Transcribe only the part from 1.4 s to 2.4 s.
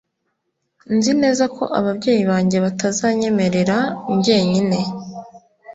ko ababyeyi